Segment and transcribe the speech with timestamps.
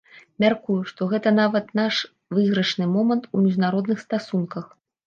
[0.43, 2.01] Мяркую, што гэта нават наш
[2.39, 4.65] выйгрышны момант у міжнародных стасунках.